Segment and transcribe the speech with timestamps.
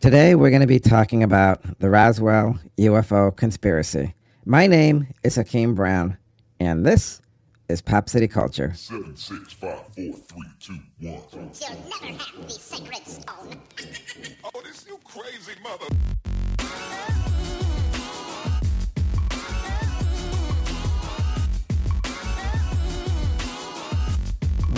[0.00, 4.14] Today, we're going to be talking about the Roswell UFO conspiracy.
[4.44, 6.16] My name is Hakeem Brown,
[6.60, 7.20] and this
[7.68, 8.72] is Pop City Culture.
[8.76, 11.20] Seven, six, five, four, three, two, one.
[11.32, 13.60] You'll never have the sacred stone.
[14.44, 15.86] Oh, this you crazy mother.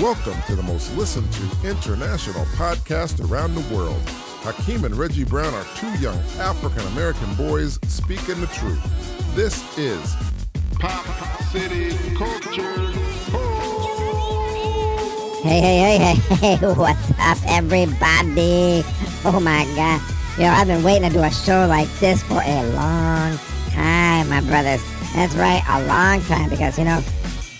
[0.03, 4.01] Welcome to the most listened to international podcast around the world.
[4.43, 8.83] Hakeem and Reggie Brown are two young African American boys speaking the truth.
[9.35, 10.17] This is
[10.79, 11.05] Pop
[11.53, 12.91] City Culture.
[15.43, 18.83] Hey, hey, hey, hey, hey, what's up, everybody?
[19.27, 20.01] Oh my god.
[20.39, 23.39] You know, I've been waiting to do a show like this for a long
[23.69, 24.83] time, my brothers.
[25.15, 27.01] That's right, a long time, because, you know,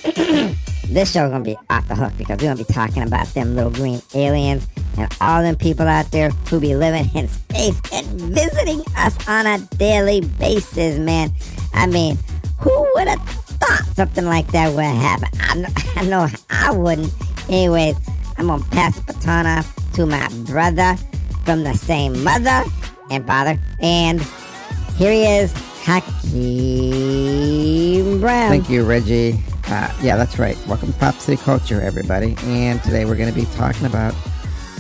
[0.87, 3.71] this show's gonna be off the hook because we're gonna be talking about them little
[3.71, 4.67] green aliens
[5.01, 9.47] and all them people out there who be living in space and visiting us on
[9.47, 11.33] a daily basis, man.
[11.73, 12.19] I mean,
[12.59, 15.29] who would have thought something like that would happen?
[15.41, 17.13] I know, I know I wouldn't.
[17.49, 17.97] Anyways,
[18.37, 20.97] I'm gonna pass the baton off to my brother
[21.45, 22.63] from the same mother
[23.11, 24.21] and father, and
[24.97, 26.11] here he is, Hakeem
[28.21, 28.51] Brown.
[28.51, 29.43] Thank you, Reggie.
[29.67, 30.59] Uh, yeah, that's right.
[30.67, 32.37] Welcome to Pop City Culture, everybody.
[32.41, 34.15] And today we're going to be talking about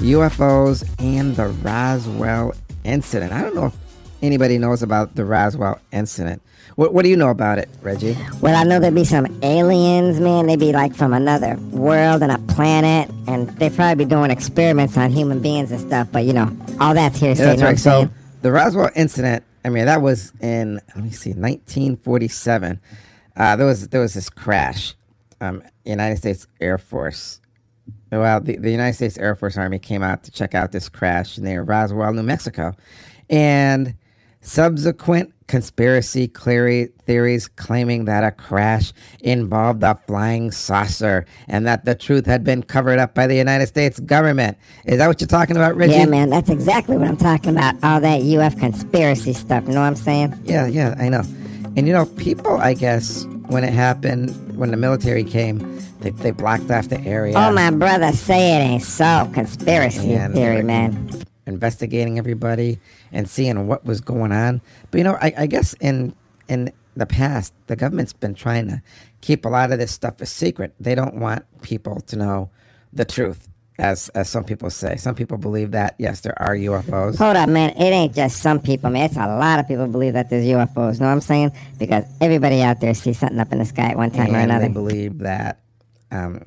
[0.00, 3.32] UFOs and the Roswell incident.
[3.32, 3.76] I don't know if
[4.22, 6.40] anybody knows about the Roswell incident.
[6.76, 8.16] What, what do you know about it, Reggie?
[8.40, 10.46] Well, I know there'd be some aliens, man.
[10.46, 14.96] They'd be like from another world and a planet, and they'd probably be doing experiments
[14.96, 16.08] on human beings and stuff.
[16.10, 17.42] But you know, all that's hearsay.
[17.42, 17.78] Yeah, that's right.
[17.78, 18.14] So saying?
[18.40, 19.44] the Roswell incident.
[19.66, 22.80] I mean, that was in let me see, 1947.
[23.36, 24.94] Uh, there was there was this crash.
[25.42, 27.39] Um, United States Air Force.
[28.10, 31.38] Well, the, the United States Air Force Army came out to check out this crash
[31.38, 32.74] near Roswell, New Mexico,
[33.28, 33.94] and
[34.40, 42.24] subsequent conspiracy theories claiming that a crash involved a flying saucer and that the truth
[42.24, 44.56] had been covered up by the United States government.
[44.84, 45.94] Is that what you're talking about, Reggie?
[45.94, 47.74] Yeah, man, that's exactly what I'm talking about.
[47.82, 49.64] All that UF conspiracy stuff.
[49.66, 50.40] You know what I'm saying?
[50.44, 51.22] Yeah, yeah, I know.
[51.76, 55.58] And you know, people, I guess, when it happened, when the military came,
[56.00, 57.34] they, they blocked off the area.
[57.36, 59.28] Oh, my brother, say it ain't so.
[59.34, 61.10] Conspiracy And theory, man.
[61.46, 62.78] Investigating everybody
[63.12, 64.60] and seeing what was going on.
[64.90, 66.14] But you know, I, I guess in
[66.48, 68.82] in the past, the government's been trying to
[69.20, 70.74] keep a lot of this stuff a secret.
[70.78, 72.50] They don't want people to know
[72.92, 73.48] the truth,
[73.80, 74.96] as as some people say.
[74.96, 77.16] Some people believe that yes, there are UFOs.
[77.18, 77.70] Hold up, man.
[77.70, 79.06] It ain't just some people, man.
[79.06, 81.00] It's a lot of people believe that there's UFOs.
[81.00, 81.52] Know what I'm saying?
[81.78, 84.50] Because everybody out there sees something up in the sky at one time or and
[84.50, 84.68] another.
[84.68, 85.60] they believe that
[86.10, 86.44] um,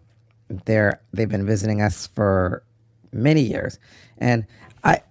[0.66, 2.64] they're they've been visiting us for
[3.12, 3.80] many years.
[4.20, 4.46] And
[4.84, 5.02] I,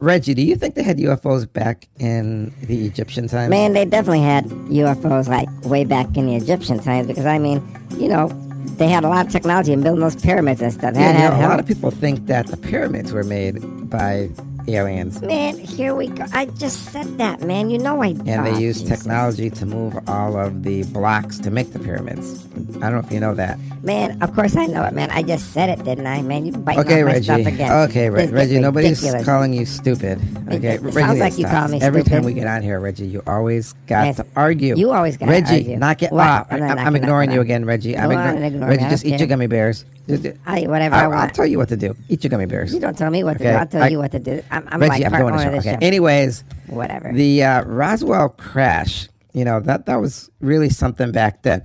[0.00, 3.50] Reggie, do you think they had UFOs back in the Egyptian times?
[3.50, 7.62] Man, they definitely had UFOs like way back in the Egyptian times because I mean,
[7.96, 8.28] you know,
[8.64, 10.94] they had a lot of technology in building those pyramids and stuff.
[10.94, 13.24] They yeah, had- you had know, a lot of people think that the pyramids were
[13.24, 14.30] made by
[14.68, 16.24] aliens, Man, here we go.
[16.32, 17.70] I just said that, man.
[17.70, 18.08] You know I.
[18.08, 22.44] and they used technology to move all of the blocks to make the pyramids.
[22.76, 23.58] I don't know if you know that.
[23.82, 25.10] Man, of course I know it, man.
[25.10, 26.44] I just said it, didn't I, man?
[26.46, 27.24] You biting Okay, my Reggie.
[27.24, 27.72] stuff again.
[27.88, 28.58] Okay, Re- This is Reggie.
[28.58, 29.24] Nobody's ridiculous.
[29.26, 30.18] calling you stupid.
[30.52, 33.06] Okay, it Reggie, sounds like you call me Every time we get on here, Reggie,
[33.06, 34.76] you always got Man, to argue.
[34.76, 35.76] you always gotta Reggie, argue.
[35.78, 36.26] knock it What?
[36.26, 36.46] off.
[36.50, 37.96] I'm I'm, I'm ignoring you again, Reggie.
[37.96, 38.66] I'm ignoring on ignor- me.
[38.76, 39.84] Reggie, just eat your gummy bears.
[40.08, 41.94] Just- eat whatever I, I'll, I'll tell you what to do.
[42.08, 42.74] Eat your gummy bears.
[42.74, 43.50] You don't tell me what to do.
[43.50, 44.42] I'll tell I- you what to do.
[44.50, 45.58] I'm, I'm Reggie, like I'm part doing the show.
[45.58, 45.72] Okay.
[45.80, 45.86] show.
[45.86, 47.12] Anyways, Whatever.
[47.12, 51.64] the uh, Roswell crash, you know, that, that was really something back then.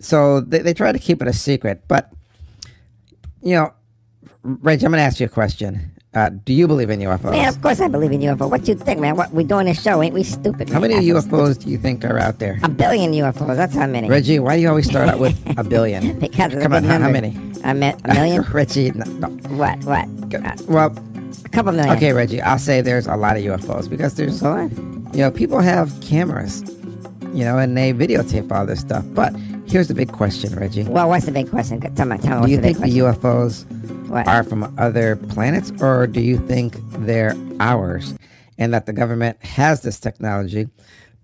[0.00, 1.82] So they, they tried to keep it a secret.
[1.88, 2.10] But,
[3.42, 3.72] you know,
[4.42, 5.90] Reggie, I'm going to ask you a question.
[6.14, 7.32] Uh, do you believe in UFOs?
[7.32, 8.48] Man, of course I believe in UFO.
[8.48, 9.16] What do you think, man?
[9.16, 10.00] What we doing this show?
[10.00, 10.68] Ain't we stupid?
[10.68, 10.90] How man?
[10.92, 12.60] many That's UFOs do you think are out there?
[12.62, 13.56] A billion UFOs.
[13.56, 14.08] That's how many.
[14.08, 16.20] Reggie, why do you always start out with a billion?
[16.20, 17.36] Because of Come the on, how, how many?
[17.64, 18.42] I meant a million.
[18.52, 19.28] Reggie, no, no.
[19.56, 19.82] what?
[19.84, 20.06] What?
[20.32, 20.90] Uh, Well,
[21.44, 21.96] a couple million.
[21.96, 24.70] okay, Reggie, I'll say there's a lot of UFOs because there's, a lot.
[25.14, 26.62] you know, people have cameras,
[27.32, 29.04] you know, and they videotape all this stuff.
[29.08, 29.34] But
[29.66, 30.84] here's the big question, Reggie.
[30.84, 31.80] Well, what's the big question?
[31.94, 32.18] Tell me.
[32.18, 32.46] Tell me.
[32.46, 32.98] Do you the think the?
[32.98, 33.64] UFOs
[34.08, 34.26] What?
[34.28, 38.14] are from other planets, or do you think they're ours,
[38.58, 40.68] and that the government has this technology,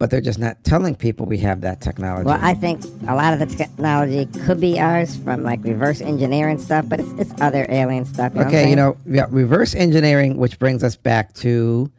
[0.00, 2.24] but they're just not telling people we have that technology?
[2.24, 6.58] Well, I think a lot of the technology could be ours from like reverse engineering
[6.58, 8.32] stuff, but it's, it's other alien stuff.
[8.34, 11.92] You know okay, you know, yeah, reverse engineering, which brings us back to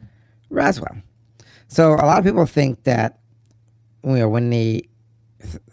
[0.50, 0.96] Roswell.
[1.68, 3.20] So a lot of people think that
[4.04, 4.84] you know when the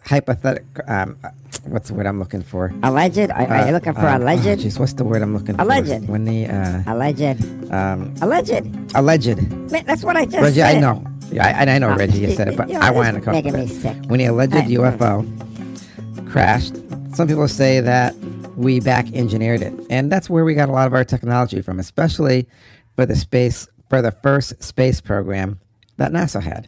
[0.06, 1.18] hypothetical, um,
[1.66, 2.72] what's the word I'm looking for?
[2.84, 3.32] Alleged?
[3.32, 4.48] Are, are you looking for Uh, uh, alleged?
[4.48, 5.64] oh, Jeez, what's the word I'm looking for?
[5.64, 6.08] Alleged.
[6.08, 7.42] When the uh, alleged.
[7.74, 8.68] um, Alleged.
[8.94, 9.72] alleged.
[9.72, 10.76] Man, that's what I just Reggie, said.
[10.78, 11.04] I know.
[11.32, 13.34] Yeah, I, and I know Reggie, you said it, but I wanted to come.
[13.34, 13.96] making me sick.
[14.08, 15.26] When the alleged UFO
[16.32, 16.76] crashed,
[17.16, 18.16] some people say that
[18.56, 21.80] we back engineered it, and that's where we got a lot of our technology from,
[21.80, 22.48] especially
[22.96, 25.60] for the space for the first space program
[25.98, 26.68] that NASA had.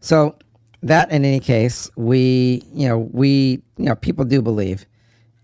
[0.00, 0.36] So
[0.82, 4.86] that, in any case, we you know we you know people do believe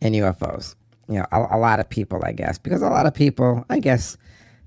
[0.01, 0.77] in UFOs.
[1.09, 3.81] You know, a, a lot of people, I guess, because a lot of people, I
[3.81, 4.17] guess.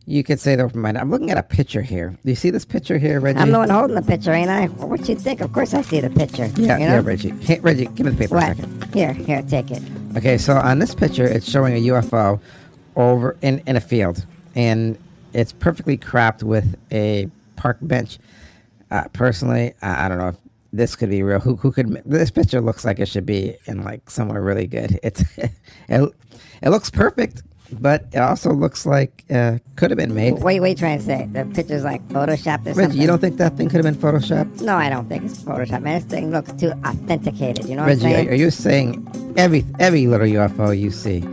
[0.09, 1.01] You could say they're open-minded.
[1.01, 2.17] I'm looking at a picture here.
[2.23, 3.39] Do you see this picture here, Reggie?
[3.39, 4.67] I'm the one holding the picture, ain't I?
[4.67, 5.41] What you think?
[5.41, 6.45] Of course I see the picture.
[6.55, 6.93] Yeah, you know?
[6.93, 7.31] yeah, Reggie.
[7.31, 8.55] Hey, Reggie, give me the paper a What?
[8.55, 8.93] second.
[8.93, 9.83] Here, here, take it.
[10.15, 12.39] Okay, so on this picture, it's showing a UFO
[12.95, 14.25] over in, in a field,
[14.55, 14.97] and
[15.33, 18.17] it's perfectly cropped with a park bench.
[18.89, 20.37] Uh, personally, I, I don't know if
[20.71, 21.39] this could be real.
[21.41, 22.01] Who who could?
[22.05, 24.99] This picture looks like it should be in like somewhere really good.
[25.03, 25.51] It's it,
[25.89, 30.41] it looks perfect, but it also looks like uh, could have been made.
[30.41, 31.27] Are you trying to say?
[31.31, 33.01] The picture's like photoshopped or Reggie, something?
[33.01, 34.61] you don't think that thing could have been photoshopped?
[34.61, 35.81] No, I don't think it's photoshopped.
[35.81, 37.65] Man, this thing looks too authenticated.
[37.65, 38.29] You know what Reggie, I'm are, saying?
[38.29, 41.23] are you saying every every little UFO you see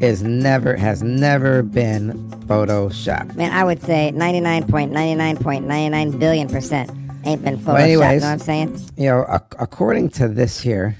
[0.00, 2.12] is never has never been
[2.46, 3.36] photoshopped?
[3.36, 6.90] Man, I would say 99.99.99 billion percent
[7.24, 7.66] ain't been photoshopped.
[7.66, 8.80] Well, anyways, you know what I'm saying?
[8.96, 10.96] You know, ac- according to this here,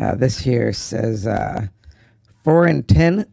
[0.00, 1.66] uh, this here says uh,
[2.44, 3.26] four in ten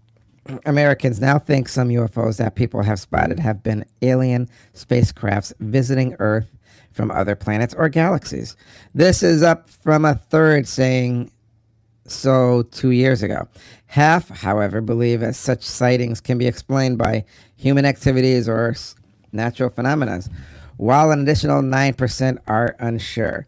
[0.66, 6.48] Americans now think some UFOs that people have spotted have been alien spacecrafts visiting Earth
[6.92, 8.56] from other planets or galaxies.
[8.94, 11.32] This is up from a third saying
[12.08, 13.48] so two years ago.
[13.88, 18.76] Half, however, believe that such sightings can be explained by human activities or
[19.32, 20.22] natural phenomena,
[20.78, 23.48] while an additional 9% are unsure.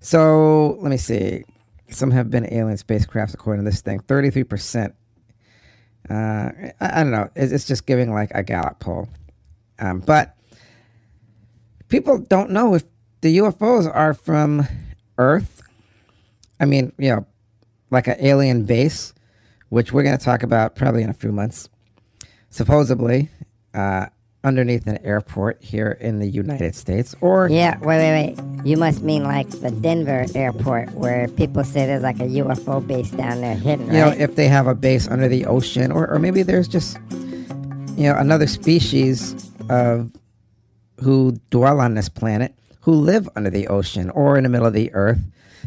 [0.00, 1.44] So let me see.
[1.90, 4.00] Some have been alien spacecrafts, according to this thing.
[4.00, 4.94] 33%.
[6.12, 7.30] Uh, I, I don't know.
[7.34, 9.08] It's, it's just giving like a Gallup poll.
[9.78, 10.36] Um, but
[11.88, 12.84] people don't know if
[13.22, 14.66] the UFOs are from
[15.16, 15.62] Earth.
[16.60, 17.26] I mean, you know,
[17.90, 19.14] like an alien base,
[19.70, 21.70] which we're going to talk about probably in a few months.
[22.50, 23.30] Supposedly,
[23.72, 24.06] uh,
[24.44, 28.66] underneath an airport here in the United States, or Yeah, wait, wait, wait.
[28.66, 33.10] You must mean like the Denver airport where people say there's like a UFO base
[33.10, 36.18] down there hidden, you know, if they have a base under the ocean, or, or
[36.18, 36.98] maybe there's just,
[37.96, 40.10] you know, another species of
[41.00, 44.72] who dwell on this planet who live under the ocean or in the middle of
[44.72, 45.20] the earth.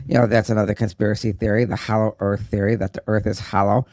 [0.08, 3.86] You know, that's another conspiracy theory, the hollow earth theory, that the earth is hollow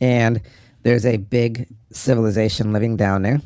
[0.00, 0.40] and
[0.82, 3.40] there's a big civilization living down there.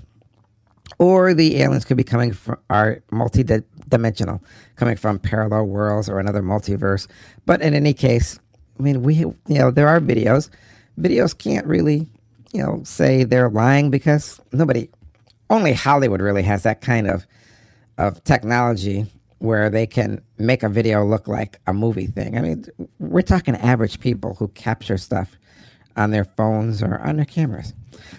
[1.00, 4.44] Or the aliens could be coming from are multi-dimensional,
[4.76, 7.08] coming from parallel worlds or another multiverse.
[7.46, 8.38] But in any case,
[8.78, 10.50] I mean, we you know there are videos.
[11.00, 12.06] Videos can't really,
[12.52, 14.90] you know, say they're lying because nobody,
[15.48, 17.26] only Hollywood really has that kind of
[17.96, 19.06] of technology
[19.38, 22.36] where they can make a video look like a movie thing.
[22.36, 22.66] I mean,
[22.98, 25.38] we're talking average people who capture stuff
[25.96, 27.74] on their phones or on their cameras.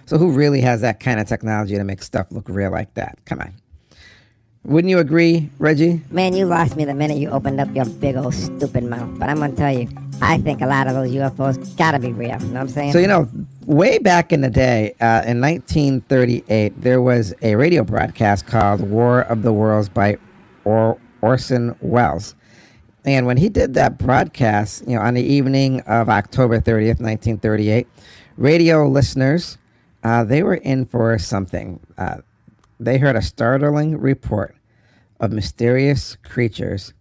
[0.06, 3.18] So who really has that kind of technology to make stuff look real like that?
[3.26, 3.54] Come on.
[4.64, 6.02] Wouldn't you agree, Reggie?
[6.12, 9.18] Man, you lost me the minute you opened up your big old stupid mouth.
[9.18, 9.90] But I'm gonna tell you,
[10.22, 12.30] I think a lot of those UFOs gotta be real.
[12.40, 12.92] You know what I'm saying?
[12.94, 13.28] So you know,
[13.66, 19.22] way back in the day, uh, in 1938, there was a radio broadcast called "War
[19.22, 20.18] of the Worlds" by
[20.64, 22.36] or- Orson Welles,
[23.06, 27.88] and when he did that broadcast, you know, on the evening of October 30th, 1938,
[28.38, 29.58] radio listeners,
[30.04, 31.80] uh, they were in for something.
[31.98, 32.18] Uh,
[32.80, 34.56] they heard a startling report
[35.20, 36.94] of mysterious creatures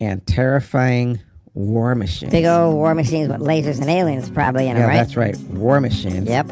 [0.00, 1.20] and terrifying
[1.54, 2.32] war machines.
[2.32, 4.96] Big old war machines with lasers and aliens probably in yeah, them, right?
[4.96, 5.38] that's right.
[5.50, 6.28] War machines.
[6.28, 6.50] Yep.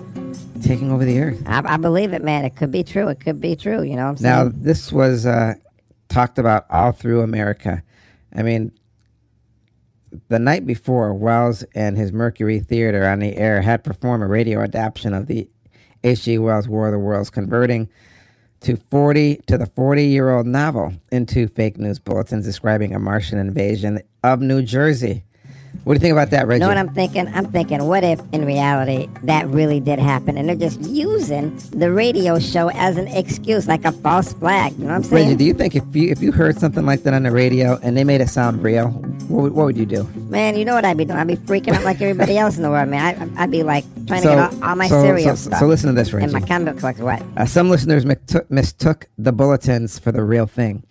[0.63, 1.43] taking over the earth.
[1.47, 2.45] I, I believe it, man.
[2.45, 3.09] It could be true.
[3.09, 3.83] It could be true.
[3.83, 5.55] You know what I'm Now, this was uh,
[6.09, 7.83] talked about all through America.
[8.35, 8.73] I mean,
[10.29, 14.61] the night before, Welles and his Mercury Theater on the air had performed a radio
[14.61, 15.49] adaptation of the
[16.03, 16.39] H.G.
[16.39, 17.89] Wells' War of the Worlds, converting
[18.61, 23.39] to 40 to the 40 year old novel into fake news bulletins describing a Martian
[23.39, 25.25] invasion of New Jersey.
[25.85, 26.61] What do you think about that, You Reggie?
[26.61, 27.27] know what I'm thinking?
[27.29, 31.91] I'm thinking, what if in reality that really did happen and they're just using the
[31.91, 34.73] radio show as an excuse, like a false flag?
[34.75, 35.25] You know what I'm saying?
[35.29, 37.79] Reggie, do you think if you if you heard something like that on the radio
[37.83, 38.89] and they made it sound real,
[39.29, 40.05] what, would- what would you do?
[40.29, 41.19] Man, you know what I'd be doing?
[41.19, 43.33] I'd be freaking out like everybody else in the world, man.
[43.39, 45.61] I, I'd be like trying So- to get all, all my so- cereal so- stuff
[45.61, 46.25] so listen to this, Rachel.
[46.25, 46.49] and my Reggie.
[46.53, 47.01] comic books.
[47.01, 47.23] What?
[47.37, 50.83] Uh, some listeners mistook, mistook the bulletins for the real thing.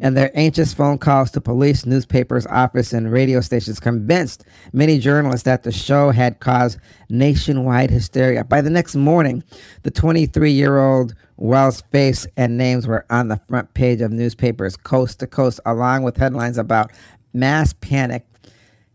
[0.00, 5.44] And their anxious phone calls to police, newspapers, office, and radio stations convinced many journalists
[5.44, 6.78] that the show had caused
[7.08, 8.44] nationwide hysteria.
[8.44, 9.42] By the next morning,
[9.82, 14.76] the 23 year old Welles' face and names were on the front page of newspapers
[14.76, 16.92] coast to coast, along with headlines about
[17.32, 18.24] mass panic.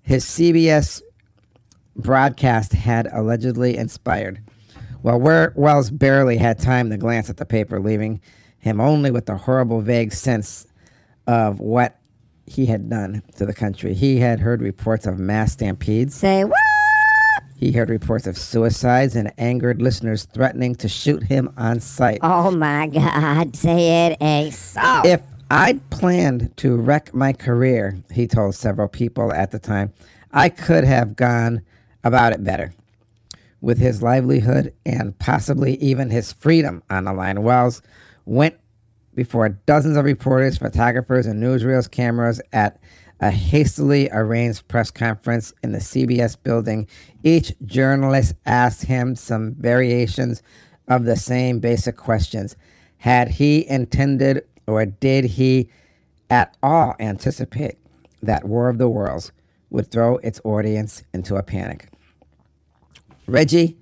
[0.01, 1.01] His CBS
[1.95, 4.41] broadcast had allegedly inspired.
[5.01, 5.19] Well,
[5.55, 8.21] Welles barely had time to glance at the paper, leaving
[8.57, 10.65] him only with a horrible, vague sense
[11.27, 11.99] of what
[12.45, 13.93] he had done to the country.
[13.93, 16.15] He had heard reports of mass stampedes.
[16.15, 16.59] Say what?
[17.55, 22.19] He heard reports of suicides and angered listeners threatening to shoot him on sight.
[22.21, 25.01] Oh my God, say it a so.
[25.05, 29.93] If I'd planned to wreck my career, he told several people at the time,
[30.31, 31.61] I could have gone
[32.03, 32.73] about it better.
[33.61, 37.81] With his livelihood and possibly even his freedom on the line, Welles
[38.25, 38.57] went
[39.15, 42.79] before dozens of reporters, photographers, and newsreels cameras at
[43.19, 46.87] a hastily arranged press conference in the CBS building.
[47.23, 50.41] Each journalist asked him some variations
[50.87, 52.55] of the same basic questions.
[52.97, 55.69] Had he intended or did he
[56.29, 57.77] at all anticipate
[58.21, 59.31] that War of the Worlds
[59.69, 61.89] would throw its audience into a panic?
[63.27, 63.77] Reggie,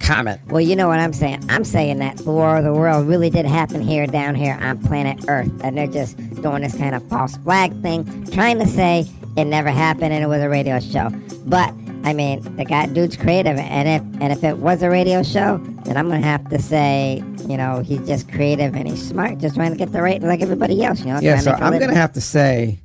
[0.00, 0.40] comment.
[0.46, 1.44] Well, you know what I'm saying.
[1.48, 4.82] I'm saying that the War of the World really did happen here, down here on
[4.82, 9.06] planet Earth, and they're just doing this kind of false flag thing, trying to say
[9.36, 11.10] it never happened and it was a radio show.
[11.46, 11.72] But
[12.04, 15.58] I mean, the guy dude's creative, and if and if it was a radio show,
[15.84, 19.56] then I'm gonna have to say, you know, he's just creative and he's smart, just
[19.56, 21.00] trying to get the rating like everybody else.
[21.00, 21.20] You know.
[21.20, 21.38] Yeah.
[21.38, 22.80] So I'm gonna have to say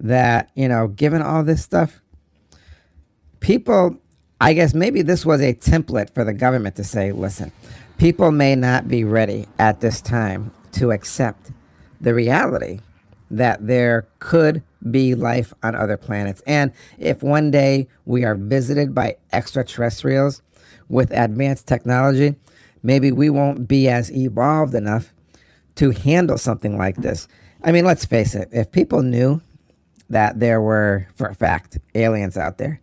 [0.00, 2.00] that you know, given all this stuff,
[3.40, 3.98] people
[4.44, 7.50] I guess maybe this was a template for the government to say, listen,
[7.96, 11.50] people may not be ready at this time to accept
[11.98, 12.80] the reality
[13.30, 16.42] that there could be life on other planets.
[16.46, 20.42] And if one day we are visited by extraterrestrials
[20.90, 22.36] with advanced technology,
[22.82, 25.14] maybe we won't be as evolved enough
[25.76, 27.28] to handle something like this.
[27.62, 29.40] I mean, let's face it, if people knew
[30.10, 32.82] that there were, for a fact, aliens out there,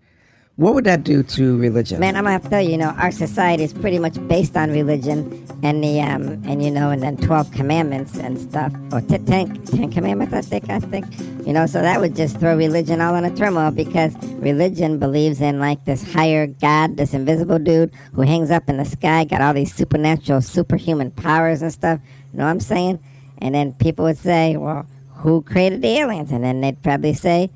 [0.57, 1.99] what would that do to religion?
[1.99, 4.55] Man, I'm gonna have to tell you, you know, our society is pretty much based
[4.55, 9.01] on religion and the um and you know and then twelve commandments and stuff or
[9.01, 10.33] t- ten, ten commandments.
[10.33, 11.05] I think I think
[11.47, 11.65] you know.
[11.65, 15.85] So that would just throw religion all in a turmoil because religion believes in like
[15.85, 19.73] this higher God, this invisible dude who hangs up in the sky, got all these
[19.73, 21.99] supernatural, superhuman powers and stuff.
[22.33, 22.99] You know what I'm saying?
[23.39, 26.31] And then people would say, well, who created the aliens?
[26.31, 27.51] And then they'd probably say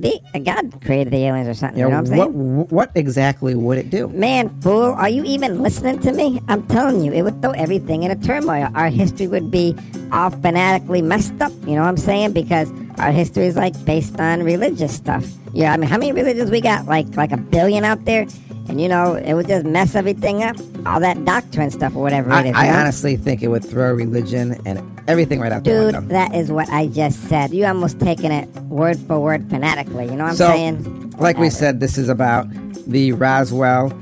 [0.00, 1.78] the God created the aliens or something.
[1.78, 2.56] Yeah, you know what I'm saying?
[2.56, 4.08] What, what exactly would it do?
[4.08, 6.40] Man, fool, are you even listening to me?
[6.48, 8.68] I'm telling you, it would throw everything in a turmoil.
[8.74, 9.76] Our history would be
[10.12, 11.52] all fanatically messed up.
[11.66, 12.32] You know what I'm saying?
[12.32, 15.24] Because our history is like based on religious stuff.
[15.52, 16.86] Yeah, I mean, how many religions we got?
[16.86, 18.26] Like like a billion out there.
[18.68, 20.56] And you know, it would just mess everything up.
[20.86, 22.56] All that doctrine stuff or whatever I, it is.
[22.56, 22.78] I you know?
[22.78, 26.12] honestly think it would throw religion and everything right out the Dude, window.
[26.12, 27.52] that is what I just said.
[27.52, 30.04] You almost taking it word for word fanatically.
[30.04, 31.10] You know what I'm so, saying?
[31.18, 32.46] like we said, this is about
[32.86, 33.92] the Roswell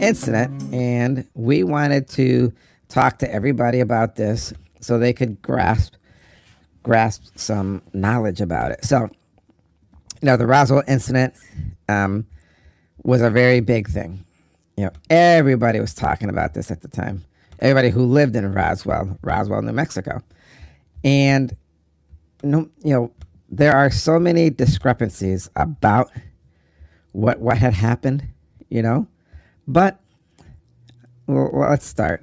[0.00, 2.52] incident, and we wanted to
[2.88, 5.94] talk to everybody about this so they could grasp
[6.82, 8.84] grasp some knowledge about it.
[8.84, 11.34] So, you know, the Roswell incident
[11.88, 12.26] um,
[13.06, 14.24] was a very big thing.
[14.76, 17.24] You know, everybody was talking about this at the time.
[17.60, 20.22] Everybody who lived in Roswell, Roswell, New Mexico,
[21.04, 21.56] and
[22.42, 23.12] no, you know,
[23.48, 26.10] there are so many discrepancies about
[27.12, 28.24] what what had happened.
[28.68, 29.06] You know,
[29.66, 30.00] but
[31.26, 32.22] well, let's start.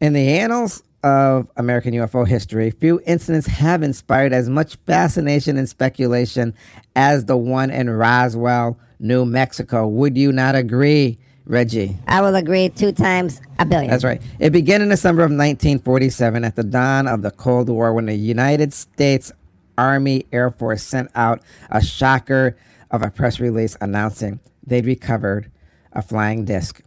[0.00, 5.68] In the annals of American UFO history, few incidents have inspired as much fascination and
[5.68, 6.54] speculation
[6.94, 9.88] as the one in Roswell, New Mexico.
[9.88, 11.96] Would you not agree, Reggie?
[12.06, 13.90] I will agree two times a billion.
[13.90, 14.20] That's right.
[14.38, 18.06] It began in the summer of 1947 at the dawn of the Cold War when
[18.06, 19.32] the United States
[19.78, 22.56] Army Air Force sent out a shocker
[22.90, 25.50] of a press release announcing they'd recovered
[25.92, 26.82] a flying disc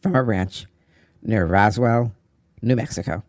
[0.00, 0.66] from a ranch
[1.22, 2.12] near Roswell,
[2.62, 3.22] New Mexico.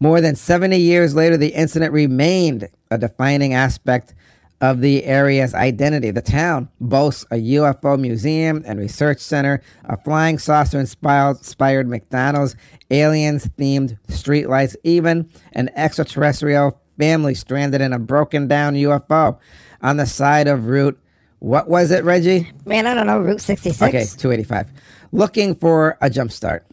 [0.00, 4.14] More than 70 years later, the incident remained a defining aspect
[4.60, 6.10] of the area's identity.
[6.10, 12.56] The town boasts a UFO museum and research center, a flying saucer inspired, McDonald's,
[12.90, 19.38] aliens themed streetlights, even an extraterrestrial family stranded in a broken down UFO
[19.82, 20.98] on the side of Route.
[21.40, 22.50] What was it, Reggie?
[22.64, 23.82] Man, I don't know, Route 66.
[23.82, 24.70] Okay, 285.
[25.12, 26.64] Looking for a jump start.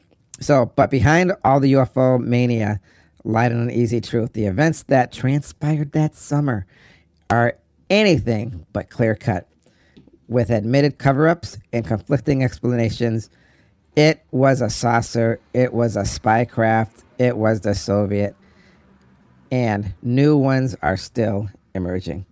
[0.41, 2.81] So, but behind all the UFO mania
[3.25, 4.33] on an Easy Truth.
[4.33, 6.65] The events that transpired that summer
[7.29, 7.57] are
[7.89, 9.47] anything but clear cut.
[10.27, 13.29] With admitted cover ups and conflicting explanations,
[13.95, 18.35] it was a saucer, it was a spy craft, it was the Soviet,
[19.51, 22.25] and new ones are still emerging.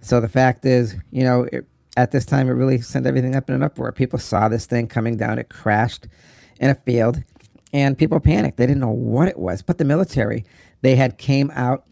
[0.00, 3.48] So the fact is, you know, it, at this time, it really sent everything up
[3.48, 3.92] in an uproar.
[3.92, 6.08] People saw this thing coming down, it crashed
[6.58, 7.22] in a field,
[7.74, 8.56] and people panicked.
[8.56, 10.44] They didn't know what it was, but the military,
[10.80, 11.84] they had came out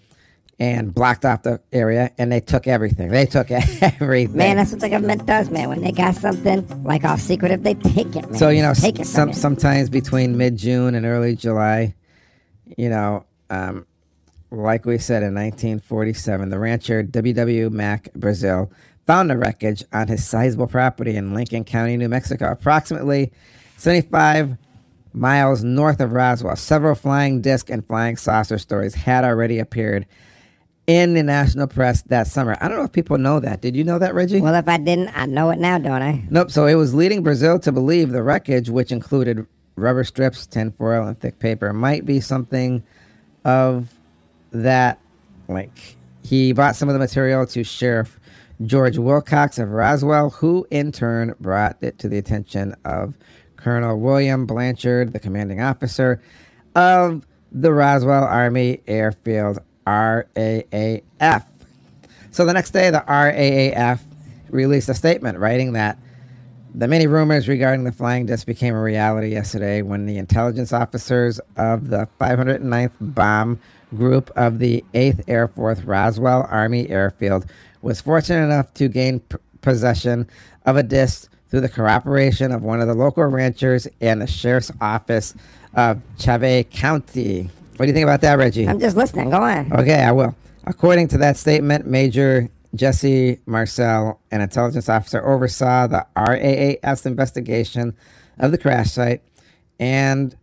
[0.61, 3.09] and blocked off the area and they took everything.
[3.09, 4.37] They took everything.
[4.37, 5.69] Man, that's what the government does, man.
[5.69, 8.35] When they got something like all secretive, they take it, man.
[8.37, 11.97] So you know, take it some sometimes between mid June and early July,
[12.79, 13.85] you know, um,
[14.53, 17.71] like we said in 1947, the rancher W.W.
[17.71, 18.71] Mac Brazel
[19.05, 23.33] found the wreckage on his sizable property in Lincoln County, New Mexico, approximately
[23.79, 24.57] 75
[25.13, 26.57] miles north of Roswell.
[26.57, 30.07] Several flying disc and flying saucer stories had already appeared
[30.87, 32.57] in the national press that summer.
[32.61, 33.61] I don't know if people know that.
[33.61, 34.41] Did you know that, Reggie?
[34.41, 36.25] Well, if I didn't, I know it now, don't I?
[36.31, 36.51] Nope.
[36.51, 41.19] So it was leading Brazel to believe the wreckage, which included rubber strips, tinfoil, and
[41.19, 42.83] thick paper, might be something
[43.45, 43.93] of
[44.51, 44.99] that
[45.49, 45.97] link.
[46.25, 48.19] He bought some of the material to Sheriff
[48.65, 53.17] George Wilcox of Roswell, who in turn brought it to the attention of
[53.63, 56.21] Colonel William Blanchard, the commanding officer
[56.75, 61.45] of the Roswell Army Airfield RAAF.
[62.31, 64.01] So the next day, the RAAF
[64.51, 65.99] released a statement writing that
[66.75, 71.39] the many rumors regarding the flying disc became a reality yesterday when the intelligence officers
[71.57, 73.61] of the 509th Bomb
[73.95, 77.45] Group of the 8th Air Force Roswell Army Airfield
[77.83, 80.27] was fortunate enough to gain p- possession
[80.65, 84.73] of a disc through the cooperation of one of the local ranchers and the sheriff's
[84.81, 85.35] office
[85.75, 87.51] of Chaves County.
[87.77, 88.67] What do you think about that, Reggie?
[88.67, 89.29] I'm just listening.
[89.29, 89.71] Go on.
[89.71, 90.35] Okay, I will.
[90.65, 97.95] According to that statement, Major Jesse Marcel, an intelligence officer, oversaw the RAAF's investigation
[98.39, 99.21] of the crash site
[99.79, 100.35] and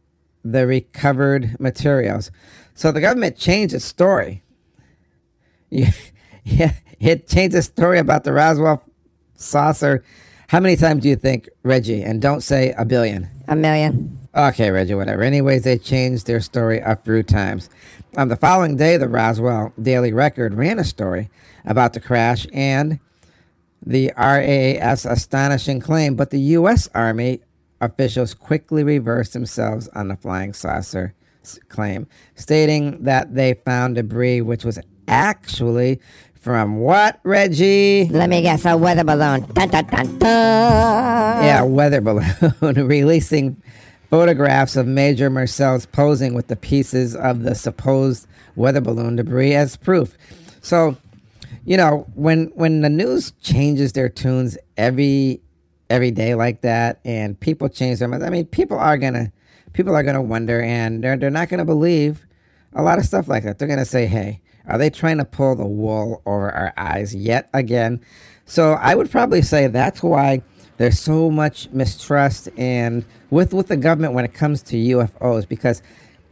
[0.46, 2.30] the recovered materials.
[2.76, 4.44] So the government changed its story.
[5.72, 5.90] Yeah,
[6.44, 8.84] yeah, it changed its story about the Roswell
[9.34, 10.04] saucer.
[10.50, 12.02] How many times do you think, Reggie?
[12.02, 13.30] And don't say a billion.
[13.48, 14.18] A million.
[14.36, 15.22] Okay, Reggie, whatever.
[15.22, 17.70] Anyways, they changed their story a few times.
[18.18, 21.30] Um, the following day, the Roswell Daily Record ran a story
[21.66, 23.00] about the crash and
[23.86, 26.90] the RAAF's astonishing claim, but the U.S.
[26.96, 27.42] Army
[27.80, 31.14] officials quickly reversed themselves on the flying saucer
[31.68, 36.00] claim, stating that they found debris which was actually
[36.40, 38.06] from what, Reggie?
[38.10, 38.66] Let me guess.
[38.66, 39.42] A weather balloon.
[39.54, 41.44] Dun, dun, dun, dun.
[41.44, 42.02] Yeah, weather
[42.62, 43.62] balloon releasing
[44.10, 49.76] photographs of Major Marcel's posing with the pieces of the supposed weather balloon debris as
[49.76, 50.18] proof.
[50.62, 50.98] So,
[51.66, 55.42] you know, when when the news changes their tunes every
[55.90, 59.32] every day like that, and people change their minds, I mean, people are gonna
[59.74, 62.26] people are gonna wonder, and they're they're not gonna believe
[62.74, 63.60] a lot of stuff like that.
[63.60, 67.50] They're gonna say, "Hey, are they trying to pull the wool over our eyes yet
[67.54, 68.02] again?"
[68.46, 70.42] So I would probably say that's why
[70.78, 75.84] there's so much mistrust and with with the government when it comes to UFOs because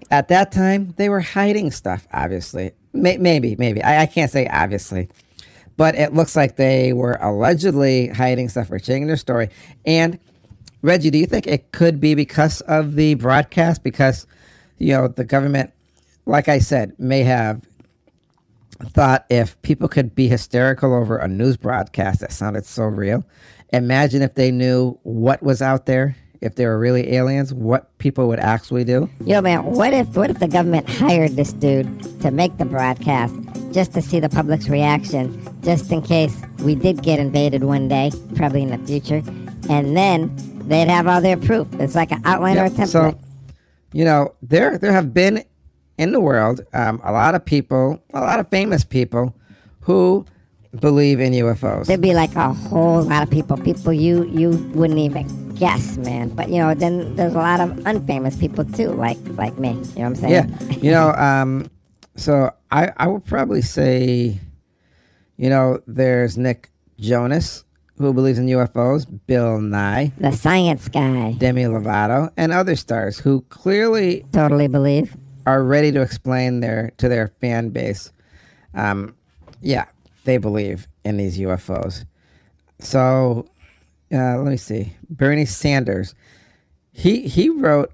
[0.10, 2.08] at that time they were hiding stuff.
[2.14, 5.10] Obviously, May, maybe maybe I, I can't say obviously,
[5.76, 9.50] but it looks like they were allegedly hiding stuff or changing their story.
[9.86, 10.18] And
[10.82, 13.84] Reggie, do you think it could be because of the broadcast?
[13.84, 14.26] Because
[14.78, 15.72] you know the government,
[16.26, 17.62] like I said, may have
[18.86, 23.26] thought if people could be hysterical over a news broadcast that sounded so real,
[23.74, 28.28] imagine if they knew what was out there, if they were really aliens, what people
[28.28, 29.10] would actually do.
[29.26, 33.34] Yo, man, what if what if the government hired this dude to make the broadcast
[33.72, 38.12] just to see the public's reaction, just in case we did get invaded one day,
[38.36, 39.24] probably in the future,
[39.70, 40.32] and then
[40.68, 41.68] they'd have all their proof.
[41.74, 42.88] It's like an outline or a template.
[42.88, 43.20] So,
[43.94, 45.44] you know, there there have been
[45.98, 49.36] in the world um, a lot of people, a lot of famous people
[49.82, 50.26] who
[50.80, 51.86] believe in UFOs.
[51.88, 56.30] There'd be like a whole lot of people, people you you wouldn't even guess, man.
[56.30, 59.70] But you know, then there's a lot of unfamous people too, like like me.
[59.70, 60.34] You know what I'm saying?
[60.34, 61.70] Yeah, you know, um,
[62.16, 64.40] so I I would probably say,
[65.38, 67.64] you know, there's Nick Jonas
[67.98, 71.32] who believes in UFOs, Bill Nye, The science guy.
[71.34, 75.18] Demi Lovato, and other stars who clearly Totally believe.
[75.48, 78.12] Are ready to explain their to their fan base.
[78.74, 79.16] Um,
[79.62, 79.86] yeah,
[80.26, 82.04] they believe in these UFOs.
[82.80, 83.48] So
[84.14, 84.94] uh, let me see.
[85.10, 86.14] Bernie Sanders,
[86.92, 87.94] he he wrote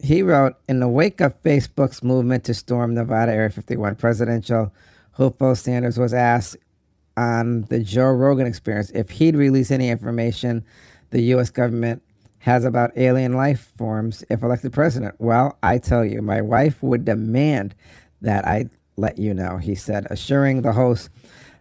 [0.00, 4.70] he wrote In the wake of Facebook's movement to storm Nevada Area 51 presidential,
[5.12, 6.58] hopeful Sanders was asked
[7.16, 10.62] on the Joe Rogan experience if he'd release any information
[11.08, 11.48] the U.S.
[11.48, 12.02] government
[12.42, 15.14] has about alien life forms if elected president.
[15.18, 17.74] Well, I tell you, my wife would demand
[18.20, 21.08] that I let you know, he said, assuring the host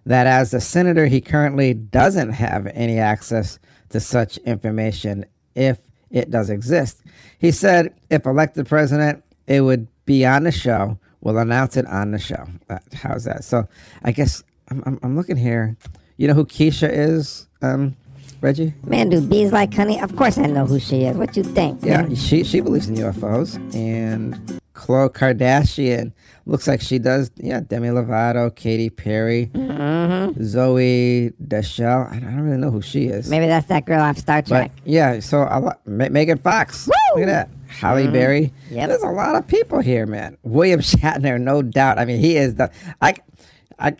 [0.07, 6.31] that as a senator, he currently doesn't have any access to such information if it
[6.31, 7.03] does exist.
[7.37, 10.97] He said, if elected president, it would be on the show.
[11.21, 12.47] We'll announce it on the show.
[12.69, 13.43] Uh, how's that?
[13.43, 13.67] So
[14.03, 15.77] I guess I'm, I'm, I'm looking here.
[16.17, 17.95] You know who Kesha is, um,
[18.41, 18.73] Reggie?
[18.85, 20.01] Man, do bees like honey?
[20.01, 21.15] Of course I know who she is.
[21.15, 21.83] What you think?
[21.83, 22.15] Yeah, man?
[22.15, 24.33] she she believes in UFOs, and
[24.73, 26.11] Khloe Kardashian
[26.47, 27.29] looks like she does.
[27.35, 30.41] Yeah, Demi Lovato, Katy Perry, mm-hmm.
[30.41, 32.07] Zooey Deschanel.
[32.09, 33.29] I don't really know who she is.
[33.29, 34.71] Maybe that's that girl off Star But Trek.
[34.85, 36.87] yeah, so a lot, Ma- Megan Fox.
[36.87, 37.49] Look at that.
[37.67, 38.13] Halle mm-hmm.
[38.13, 38.53] Berry.
[38.71, 38.89] Yep.
[38.89, 40.37] There's a lot of people here, man.
[40.41, 41.99] William Shatner, no doubt.
[41.99, 42.71] I mean, he is the.
[43.01, 43.13] I,
[43.77, 43.95] I,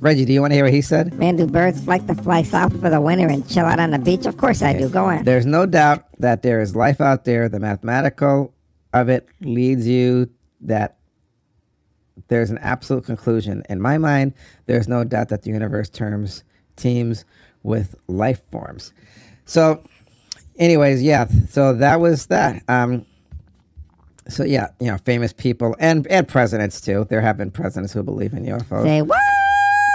[0.00, 1.14] Reggie, do you want to hear what he said?
[1.14, 3.98] Man, do birds like to fly south for the winter and chill out on the
[3.98, 4.26] beach?
[4.26, 4.88] Of course I do.
[4.88, 5.24] Go on.
[5.24, 7.48] There's no doubt that there is life out there.
[7.48, 8.54] The mathematical
[8.92, 10.30] of it leads you
[10.62, 10.98] that
[12.28, 13.62] there's an absolute conclusion.
[13.68, 14.34] In my mind,
[14.66, 16.44] there's no doubt that the universe terms
[16.76, 17.24] teams
[17.62, 18.92] with life forms.
[19.44, 19.82] So,
[20.58, 21.26] anyways, yeah.
[21.48, 22.62] So that was that.
[22.68, 23.06] Um,
[24.28, 27.06] so yeah, you know, famous people and and presidents too.
[27.08, 28.84] There have been presidents who believe in UFOs.
[28.84, 29.18] Say what?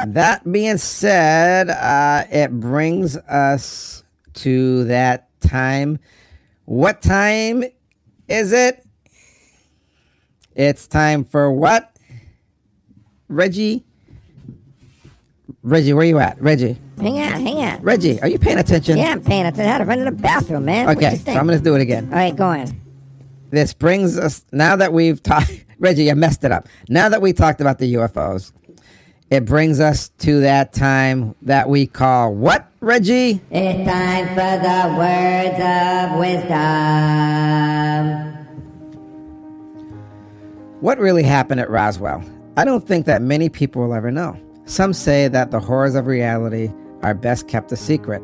[0.06, 4.04] That being said, uh, it brings us
[4.36, 6.00] to that time.
[6.66, 7.64] What time
[8.28, 8.86] is it?
[10.56, 11.96] It's time for what?
[13.28, 13.86] Reggie?
[15.64, 16.40] Reggie, where you at?
[16.42, 16.78] Reggie?
[17.00, 17.82] Hang on, hang on.
[17.82, 18.98] Reggie, are you paying attention?
[18.98, 19.66] Yeah, I'm paying attention.
[19.66, 20.90] I had to run to the bathroom, man.
[20.90, 21.32] Okay, so?
[21.32, 22.10] I'm going to do it again.
[22.12, 22.68] All right, go on.
[23.50, 26.68] This brings us, now that we've talked, Reggie, I messed it up.
[26.90, 28.52] Now that we talked about the UFOs,
[29.30, 33.42] it brings us to that time that we call what, Reggie?
[33.52, 36.58] It's time for the words of wisdom.
[40.80, 42.24] What really happened at Roswell?
[42.56, 44.40] I don't think that many people will ever know.
[44.66, 48.22] Some say that the horrors of reality are best kept a secret.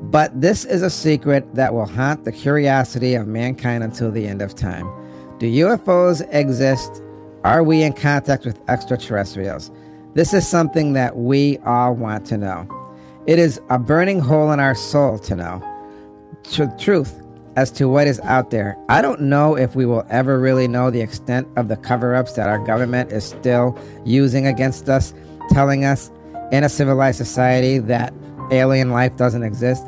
[0.00, 4.42] But this is a secret that will haunt the curiosity of mankind until the end
[4.42, 4.90] of time.
[5.38, 7.02] Do UFOs exist?
[7.44, 9.70] Are we in contact with extraterrestrials?
[10.14, 12.68] This is something that we all want to know.
[13.26, 15.62] It is a burning hole in our soul to know
[16.50, 17.18] tr- truth
[17.56, 18.76] as to what is out there.
[18.90, 22.34] I don't know if we will ever really know the extent of the cover ups
[22.34, 25.14] that our government is still using against us,
[25.50, 26.10] telling us
[26.50, 28.12] in a civilized society that
[28.50, 29.82] alien life doesn't exist.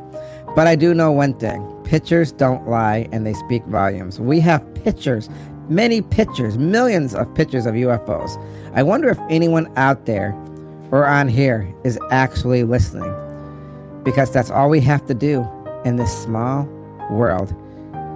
[0.54, 4.18] But I do know one thing pictures don't lie and they speak volumes.
[4.18, 5.28] We have pictures,
[5.68, 8.42] many pictures, millions of pictures of UFOs.
[8.74, 10.32] I wonder if anyone out there
[10.90, 13.12] or on here is actually listening
[14.04, 15.46] because that's all we have to do
[15.84, 16.64] in this small
[17.10, 17.54] world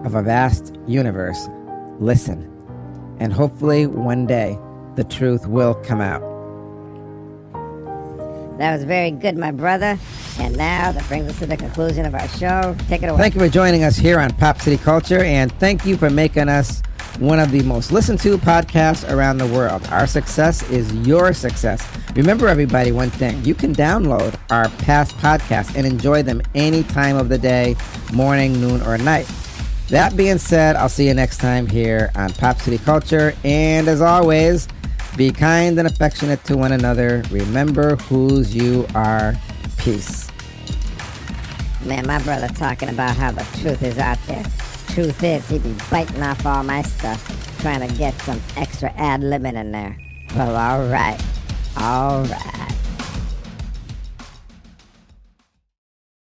[0.05, 1.49] of a vast universe.
[1.99, 2.45] Listen,
[3.19, 4.59] and hopefully one day
[4.97, 6.38] the truth will come out.
[8.59, 9.99] That was very good, my brother.
[10.41, 12.77] And now that brings us to the conclusion of our show.
[12.89, 13.19] Take it away.
[13.19, 16.49] Thank you for joining us here on Pop City Culture, and thank you for making
[16.49, 16.83] us
[17.19, 19.87] one of the most listened to podcasts around the world.
[19.91, 21.87] Our success is your success.
[22.15, 27.17] Remember, everybody, one thing you can download our past podcasts and enjoy them any time
[27.17, 27.77] of the day,
[28.13, 29.29] morning, noon, or night.
[29.89, 34.01] That being said, I'll see you next time here on Pop City Culture, and as
[34.01, 34.69] always,
[35.19, 37.25] be kind and affectionate to one another.
[37.31, 39.35] Remember whose you are.
[39.77, 40.31] Peace.
[41.85, 44.45] Man, my brother talking about how the truth is out there.
[44.91, 49.23] Truth is, he be biting off all my stuff, trying to get some extra ad
[49.23, 49.99] libbing in there.
[50.37, 51.21] Well, all right.
[51.77, 52.78] All right.